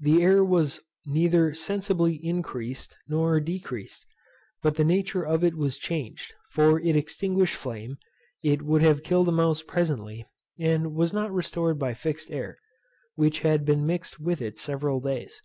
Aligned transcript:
The 0.00 0.20
air 0.20 0.38
also 0.40 0.44
was 0.48 0.80
neither 1.06 1.54
sensibly 1.54 2.14
increased 2.26 2.96
nor 3.06 3.38
decreased, 3.38 4.04
but 4.64 4.74
the 4.74 4.82
nature 4.82 5.22
of 5.22 5.44
it 5.44 5.54
was 5.54 5.78
changed; 5.78 6.34
for 6.50 6.80
it 6.80 6.96
extinguished 6.96 7.54
flame, 7.54 7.96
it 8.42 8.62
would 8.62 8.82
have 8.82 9.04
killed 9.04 9.28
a 9.28 9.30
mouse 9.30 9.62
presently, 9.62 10.26
and 10.58 10.96
was 10.96 11.12
not 11.12 11.32
restored 11.32 11.78
by 11.78 11.94
fixed 11.94 12.32
air, 12.32 12.58
which 13.14 13.42
had 13.42 13.64
been 13.64 13.86
mixed 13.86 14.18
with 14.18 14.42
it 14.42 14.58
several 14.58 14.98
days. 14.98 15.40